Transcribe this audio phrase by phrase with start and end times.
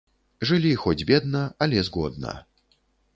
[0.51, 2.33] Жылі хоць бедна, але згодна.